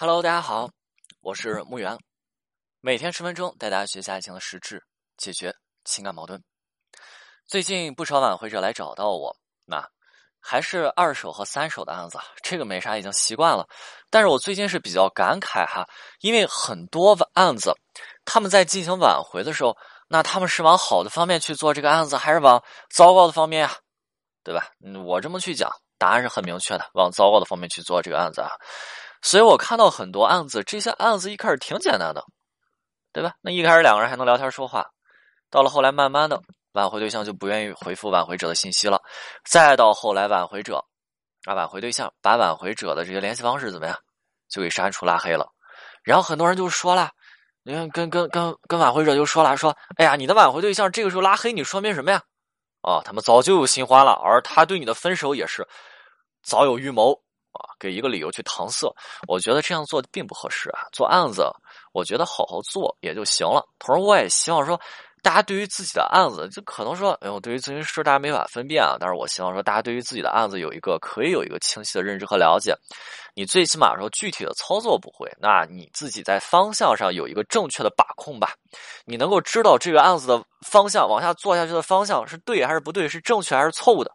[0.00, 0.70] Hello，大家好，
[1.22, 1.98] 我是木源，
[2.80, 4.80] 每天十分钟带大家学习爱情的实质，
[5.16, 5.52] 解决
[5.84, 6.40] 情感矛盾。
[7.48, 9.84] 最近不少挽回者来找到我，那
[10.38, 13.66] 还是二手和三手的案子，这个没啥，已经习惯了。
[14.08, 15.84] 但是我最近是比较感慨哈，
[16.20, 17.74] 因为很多案子，
[18.24, 19.76] 他们在进行挽回的时候，
[20.06, 23.76] 那他们是往好的方面去做这个案子，还是往糟糕的方面呀？
[24.44, 24.70] 对吧？
[25.04, 25.68] 我这么去讲，
[25.98, 28.50] 答案是很明确的，往糟糕的方面去做这个案子啊。
[29.22, 32.24] 所以我看到很多案子，这些案子一开始挺简单的，
[33.12, 33.34] 对吧？
[33.40, 34.86] 那一开始两个人还能聊天说话，
[35.50, 36.40] 到了后来慢慢的，
[36.72, 39.00] 挽回对象就不愿意回复挽回者的信息了，
[39.44, 40.84] 再到后来挽回者
[41.46, 43.98] 啊，挽回对象把挽回者的这些联系方式怎么样，
[44.48, 45.48] 就给删除拉黑了。
[46.02, 47.10] 然后很多人就说了，
[47.64, 52.22] 你看跟跟跟跟挽回者就说了，说哎呀，你的挽回对象这个时候拉黑你，说明什么呀？
[52.82, 55.66] 哦，他们早就有新欢了，而他对你的分手也是
[56.42, 57.20] 早有预谋。
[57.52, 58.92] 啊，给一个理由去搪塞，
[59.26, 60.80] 我觉得这样做并不合适啊。
[60.92, 61.50] 做案子，
[61.92, 63.64] 我觉得好好做也就行了。
[63.78, 64.80] 同时，我也希望说，
[65.22, 68.96] 大家对于自己的案子，就可能说，哎呦，对于咨询师大家没法分辨啊。
[69.00, 72.74] 但是我希望说，大家对于自己的案子有一个可以有一个清晰的认知和了解。
[73.34, 78.52] 你最起码说具体的操作不会，那你自己在方向上有一个正确的把控吧。
[79.04, 84.10] 你能够知道这个案子的方向往下做下去的方向是对还是不对，是正确还是错误的，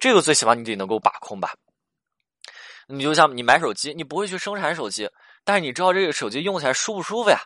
[0.00, 1.52] 这个最起码你得能够把控吧。
[2.88, 5.08] 你就像你买手机，你不会去生产手机，
[5.44, 7.38] 但是你知道这个手机用起来舒不舒服呀？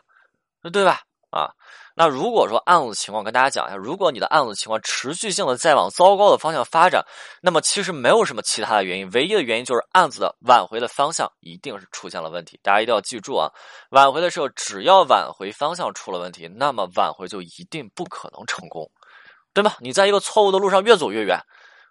[0.71, 1.01] 对吧？
[1.31, 1.49] 啊，
[1.95, 7.03] 那如果说案子情况跟大家讲一下，如果你的案子情况持续性的在往糟糕的方向发展，
[7.41, 12.59] 那么其实没有什么其他的原因，唯一的原因就是案子的挽回的方向一定是出现了问题。
[12.61, 13.49] 大家一定要记住啊，
[13.89, 18.89] 挽回的时候只要挽回方向出了问题，那么挽回就一定不可能成功，
[19.53, 19.75] 对吧？
[19.79, 21.39] 你在一个错误的路上越走越远，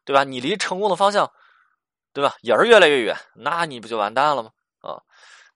[0.04, 0.22] 对吧？
[0.22, 1.28] 你离成功的方向。
[2.12, 2.34] 对吧？
[2.42, 4.50] 也是越来越远，那你不就完蛋了吗？
[4.80, 5.00] 啊，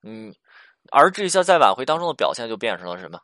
[0.02, 0.34] 嗯，
[0.90, 3.18] 而这些在挽回当中的表现就变成了什么？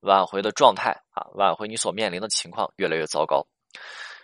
[0.00, 3.46] 挽回的状态啊，挽回你所面临的情况越来越糟糕。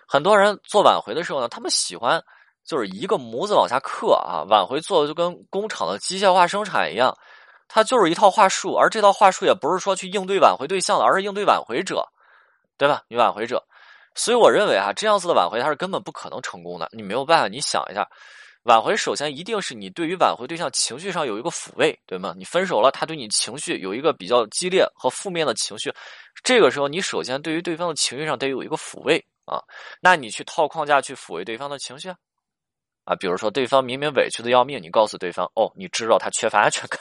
[0.06, 2.22] 很多人做挽回的时候呢，他们喜欢
[2.64, 7.16] 就是一个模子往下刻啊，挽回做的就跟工厂的机械化生产一样，
[7.68, 12.06] 它就是一套话术，而这套话术也不是说去应对挽回对象的，而是应对挽回者，
[12.76, 13.02] 对吧？
[13.08, 13.64] 你挽回者，
[14.14, 18.06] 所以我认为啊，这样子的挽回它是根本不可能成功的，你没有办法，你想一下。
[18.64, 22.34] 挽回首先一定是你对于挽回对象情绪上有一个抚慰，对吗？
[22.36, 25.90] 你分手了，他对你情绪有一个比较激烈和负面的情绪，
[26.44, 29.16] 这个时候你首先对于对方的情绪上得有一个抚慰
[29.46, 29.62] 啊。
[29.98, 32.10] 那你去套框架去抚慰对方的情绪
[33.04, 37.00] 啊，比如说对方明明委屈的要命，你告诉对方哦，你知道他缺乏安全感。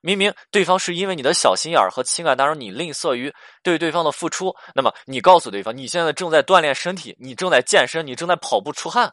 [0.00, 9.12] 明明对方是因为你的小心眼儿和情感当中你吝啬于对对方的付出，那么你告诉对方你现在正在锻炼身体，你正在健身，你正在跑步出汗。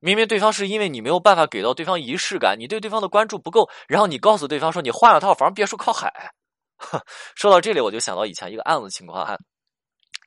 [0.00, 6.32] 明明对方是因为你没有办法给到对方仪式感，你对对方的关注不够，然后你告诉对方说你换了套房，别墅靠海。
[7.34, 9.36] 说到这里，我就想到以前一个案子情况哈，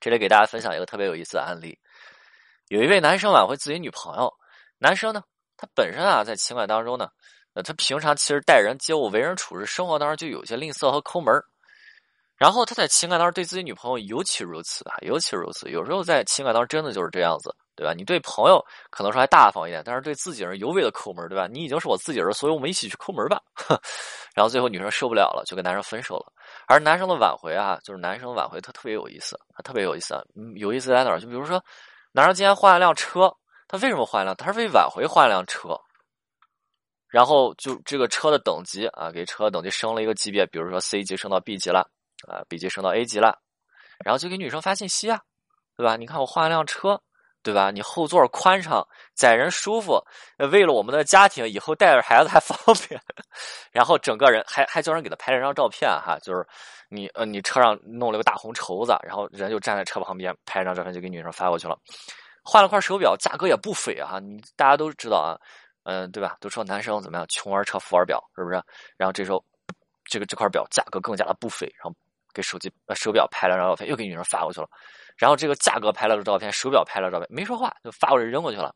[0.01, 1.79] 这里给大家分享一个特别有意思的案例。
[2.67, 4.33] 有一位男生挽回自己女朋友，
[4.77, 5.23] 男生呢，
[5.55, 7.07] 他本身啊在情感当中呢，
[7.53, 11.34] 呃，他平常其实待人接物、为人处事、生活当中就有些吝啬和抠门
[12.38, 15.69] 然后他在情感当中对自己女朋友尤其如此啊，尤其如此。
[15.69, 17.56] 有时候在情感当中真的就是这样子。
[17.73, 17.94] 对吧？
[17.95, 21.47] 你对朋友可能说还大方一点，但是对自己人尤为的抠门，对吧？
[21.47, 23.41] 你已经是我自己人，所以我们一起去抠门吧。
[24.35, 26.31] 然后最后女生受不了了，就跟男生分手了。
[26.67, 30.13] 而男生的挽回啊，就是男生挽回他特别有意思，他特别有意思。
[30.13, 30.22] 啊，
[30.57, 31.19] 有意思在哪儿？
[31.19, 31.63] 就比如说，
[32.11, 33.34] 男生今天换了辆车，
[33.67, 34.35] 他为什么换一辆？
[34.35, 35.69] 他是为挽回换一辆车。
[37.11, 41.81] 然后就这个车的等级啊，给车等级升了一个级别，比如说 C 级升到 B 级了，
[42.27, 43.38] 啊，B 级升到 A 级了，
[44.03, 45.19] 然后就给女生发信息啊，
[45.77, 45.97] 对吧？
[45.97, 47.01] 你看我换了辆车。
[47.44, 47.72] 对吧？
[47.72, 49.99] 你后座宽敞，载人舒服，
[50.51, 52.55] 为了我们的家庭，以后带着孩子还方
[52.88, 53.01] 便。
[53.73, 56.45] 然后整个人还还叫人给他拍了张照片，哈，就是
[56.88, 61.75] 你呃，你车上弄了个大红绸子，然后人就站在车旁边拍了张照片，就给女生发过去了。
[62.43, 64.19] 换了块手表，价格也不菲啊！
[64.19, 65.33] 你大家都知道啊，
[65.83, 66.37] 嗯，对吧？
[66.39, 68.61] 都说男生怎么样，穷儿车富儿表，是不是？
[68.97, 69.43] 然后这时候，
[70.05, 71.95] 这个这块表价格更加的不菲，然后
[72.33, 74.67] 给手机呃手表拍了张照片，又给女生发过去了。
[75.17, 78.73] 然后这个价格拍了个照片，手表拍了照片，没说话就发过去扔过去了。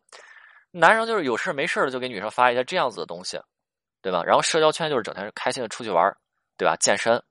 [0.72, 3.40] 男生就是有事没事的就给女生发一些这样子的东西，
[4.02, 4.24] 对吧？
[4.24, 6.14] 然后社交圈就是整天开心的出去玩，
[6.58, 6.76] 对吧？
[6.78, 7.22] 健身。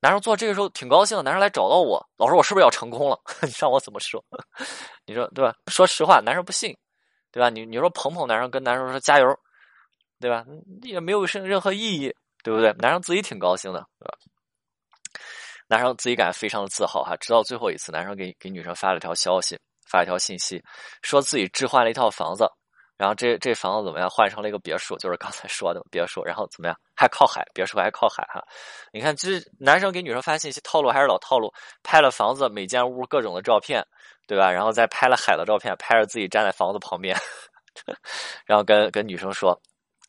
[0.00, 3.20] 男生做这个时候挺高兴的，男生来找到我，老师我是不是要成功了？
[3.42, 4.24] 你让我怎么说？
[5.04, 5.52] 你说对吧？
[5.66, 6.74] 说实话，男生不信，
[7.38, 7.50] 对吧？
[7.50, 9.38] 你你说捧捧男生，跟男生说加油，
[10.18, 10.44] 对吧？
[10.82, 12.12] 也没有任任何意义，
[12.42, 12.72] 对不对？
[12.80, 14.18] 男生自己挺高兴的，对吧？
[15.68, 19.56] 男生自己感觉非常的自豪哈，直到最后一次，男生给给女生发了条消息，
[19.88, 20.60] 发一条信息，
[21.02, 22.44] 说自己置换了一套房子，
[22.96, 28.42] 然后这这房子怎么样，换成了一个别墅，就是刚才说的别墅，然后怎么样，还靠海，别说还靠海哈。
[28.92, 31.48] 你看，这男生给女生发信息套路还是老套路，
[31.84, 33.86] 拍了房子每间屋各种的照片，
[34.26, 34.50] 对吧？
[34.50, 37.16] 然后再拍了海的照片，拍着自己站在房子旁边，
[38.44, 39.56] 然后跟跟女生说，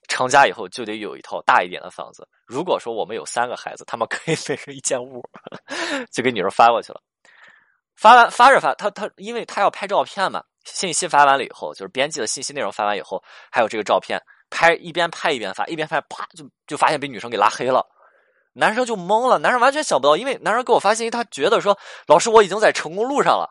[0.07, 2.27] 成家以后就得有一套大一点的房子。
[2.47, 5.23] 如果说我们有三个孩子，他们可以 每人一间屋，
[6.11, 6.99] 就给女生发过去了。
[7.95, 13.21] 发完发着发，他他因为他要拍照片嘛，信息发完了以后，就是编辑的信息内容发完以后，
[13.51, 14.19] 还有这个照片，
[14.49, 17.85] 拍一边拍一边发，一边发，啪就就发现被女生给拉黑了，
[18.53, 23.49] 男生就懵了，男生完全想不到，因为男生给我发信息，他觉得说老师我已经在成功路上了，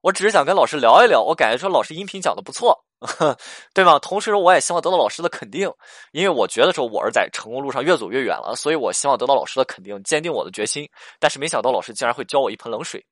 [0.00, 2.84] 我只是想跟老师聊一聊，我感觉说老师音频讲的不错，
[3.74, 3.98] 对吗？
[3.98, 5.70] 同时我也希望得到老师的肯定，
[6.12, 13.04] 因为我觉得说我是在成功路上越走越远了，所以我希望得到老师的肯定，坚定我的决心，但是没想到老师竟然会浇我一盆冷水。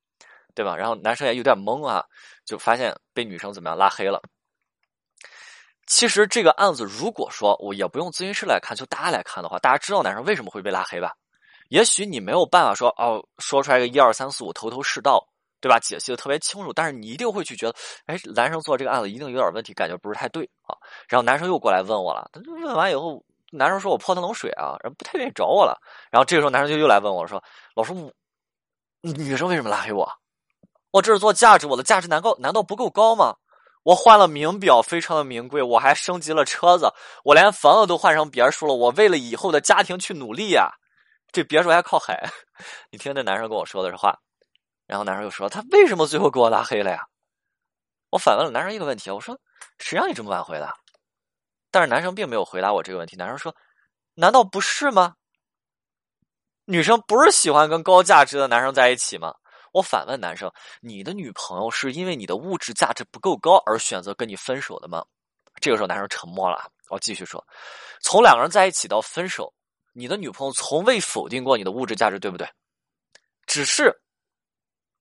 [0.52, 0.76] 对吧？
[0.76, 2.04] 然后男生也有点懵啊，
[2.44, 4.20] 就发现被女生怎么样拉黑了。
[5.90, 11.12] 其实这个案子，如果说我也不用咨询师来看，就大家来看的话，大家知道男生为什么会被拉黑吧？
[11.68, 15.20] 也许你没有办法说哦，说出来个一二三四五，头头是道，
[15.60, 15.80] 对吧？
[15.80, 17.74] 解析的特别清楚，但是你一定会去觉得，
[18.06, 20.78] 哎，男生做这个案子一定有点问题，感觉不是太对啊。
[21.08, 23.20] 然后男生又过来问我了，他就问完以后，
[23.50, 25.76] 男生说我泼他冷水啊，然后不太愿意找我了。
[26.12, 27.42] 然后这个时候男生就又来问我说，
[27.74, 27.92] 老师，
[29.00, 30.08] 女生为什么拉黑我？
[30.92, 33.34] 我这是做价值，我的价值难道难道不够高吗？
[33.82, 36.92] 我换了名表，非常的名贵，我还升级了车子，
[37.24, 38.74] 我连房子都换成别墅了。
[38.74, 40.70] 我为了以后的家庭去努力呀！
[41.32, 42.28] 这别墅还靠海。
[42.90, 44.18] 你听那男生跟我说的是话，
[44.86, 47.06] 然后男生又说他为什么最后给我拉黑了呀？
[48.10, 49.38] 我反问了男生一个问题，我说
[49.78, 50.70] 谁让你这么晚回的？
[51.70, 53.16] 但是男生并没有回答我这个问题。
[53.16, 53.54] 男生说
[54.14, 55.14] ：“难道不是吗？
[56.64, 59.32] 女生不是喜欢跟高价值的男生在一起吗？”
[59.72, 60.50] 我反问男生
[60.82, 65.04] ：“你的女朋友是因为你的物质价值不够高而选择跟你分手的吗？”
[65.60, 66.70] 这个时候，男生沉默了。
[66.88, 67.46] 我继续说
[68.02, 69.52] ：“从两个人在一起到分手，
[69.92, 72.48] 你的女朋友从未否定过你的物质价值，对不对？
[73.46, 73.94] 只是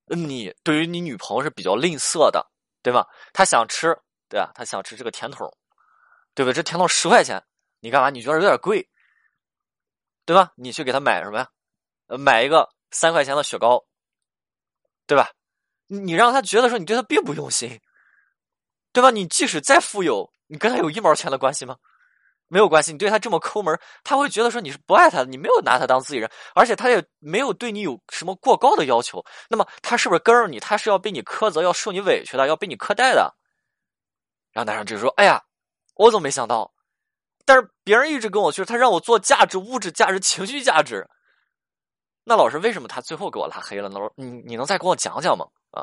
[0.06, 2.46] 你对于你女朋友是比较吝啬的，
[2.84, 3.08] 对吧？
[3.34, 4.52] 她想吃，对吧？
[4.54, 5.52] 她想吃这个甜筒，
[6.36, 6.54] 对不对？
[6.54, 7.44] 这甜筒十块钱，
[7.80, 8.12] 你干嘛？
[8.12, 8.88] 你觉得有点贵，
[10.26, 10.52] 对吧？
[10.56, 11.50] 你去给她买什么呀？
[12.20, 13.84] 买一个三块钱的雪糕。”
[15.10, 15.32] 对吧？
[15.88, 17.82] 你让他觉得说你对他并不用心，
[18.94, 19.10] 对吧？
[19.10, 21.78] 你即使再富有，你跟他有一毛钱的关系吗？
[22.48, 22.92] 没有关系。
[22.92, 29.26] 你对他这么抠门，他会觉得说你是不爱他的，你没有拿他当自己人，而且他也没有对你有什么过高的要求。
[29.50, 30.60] 那么他是不是跟着你？
[30.60, 33.36] 他是要被你苛责，要受你委屈的，要被你苛待的？
[34.52, 35.42] 然后男生就说：“哎呀，
[35.96, 36.72] 我怎么没想到？
[37.46, 41.10] 但是别人一直跟我说，他让我做价值、物质价值、情绪价值。”
[42.30, 44.00] 那老师为什么他最后给我拉黑了呢？
[44.16, 45.48] 你你能再给我讲讲吗？
[45.72, 45.82] 啊，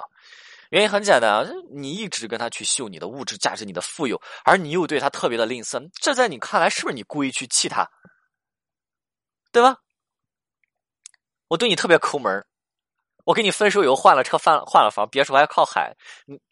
[0.70, 7.90] 原因很简单啊，你一直跟他去秀你的物质价值、你的富有，而你又对他特别的吝啬，这在你看来是不是你故意去气他？
[9.50, 9.76] 对吧？
[11.48, 12.46] 我对你特别抠门
[13.24, 15.96] 我跟你分手以后换了车、换换了房，别墅还靠海，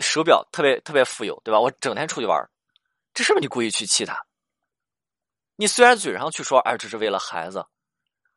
[0.01, 1.61] 手表特别特别富有，对吧？
[1.61, 2.37] 我整天出去玩
[3.13, 4.21] 这是不是你故意去气他？
[5.55, 7.65] 你虽然嘴上去说，哎，这是为了孩子。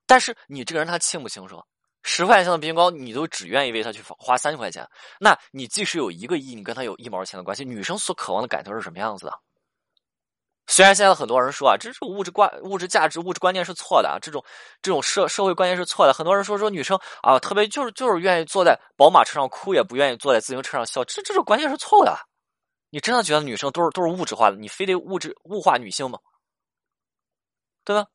[0.08, 1.62] 但是你这个人他清不清楚？
[2.04, 4.88] 十块钱的冰糕你都只愿意为他去花三块钱，
[5.20, 9.34] 那你即使有一个亿，你跟他有一毛钱的关系，女生所渴望的感情是什么样子的？
[10.68, 14.42] 虽然现在很多人说啊，这种物质观、物质价值、物质观念是错的啊，这种
[14.82, 16.14] 这种社社会观念是错的。
[16.14, 22.18] 很多人说说女生啊，特别就是就是愿意坐在宝马车上哭，也不愿意坐在自行车上笑，这这种观念是错的。
[22.90, 24.56] 你真的觉得女生都是都是物质化的？
[24.56, 26.20] 你非得物质物化女性吗？
[27.84, 28.08] 对吧？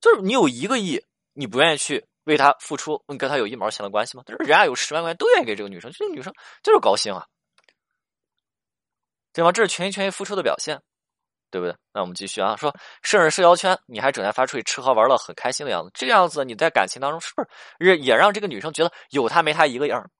[0.00, 1.04] 就是你有一个亿。
[1.32, 4.22] 你不愿意去为他付出，你跟他有一毛钱的关系吗？
[4.26, 7.26] 但是人家有十万块钱都愿意给这个女生，这个女生就是高兴啊，
[9.32, 9.50] 对吗？
[9.50, 10.80] 这是全心全意付出的表现，
[11.50, 11.76] 对不对？
[11.92, 20.10] 那我们继续啊，说甚至社交圈，你还整天发出去吃喝玩乐很开心的样子，这样子你在感情当中是不是也让这个女生觉得有他没他一个样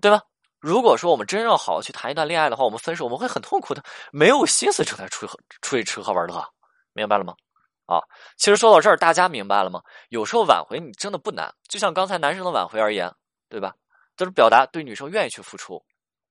[0.00, 0.22] 对吧？
[0.58, 6.44] 如果说我们真要好好去谈一段恋爱的话，我们分手我们会很痛苦的，没有心思整天出去出去吃喝玩乐，
[6.92, 7.34] 明白了吗？
[7.86, 8.02] 啊，
[8.36, 9.80] 其实说到这儿，大家明白了吗？
[10.08, 13.12] 有时候挽回你真的不难，就像刚才男生的挽回而言，
[13.48, 13.74] 对吧？
[14.16, 15.80] 就是表达对女生愿意去付出，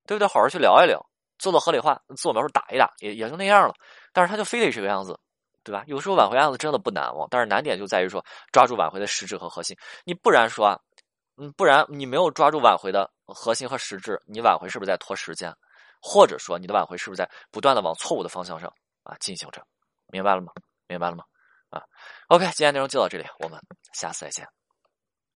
[0.06, 0.28] 对不对？
[0.28, 1.00] 好好去聊一聊，
[1.38, 3.74] 做做合理化，自我描述打一打，也也就那样了。
[4.12, 5.18] 但是他就非得这个样子，
[5.64, 5.84] 对吧？
[5.88, 9.78] 有时候挽回案子真的不难哦，但是难点就在于说抓住挽回的实质和核心。
[10.04, 10.80] 你不然说啊，
[11.38, 15.56] 嗯，不然你没有抓住挽回的核心和实质，你挽回是不是在拖时间？
[16.02, 18.72] 或者说你的挽回是不是在不断的往错误的方向上
[19.04, 19.66] 啊进行着？
[20.12, 20.52] 明白了吗？
[20.88, 21.24] 明白了吗
[21.76, 21.84] 啊
[22.30, 23.60] ？OK，今天内容就到这里，我们
[23.94, 24.48] 下次再见。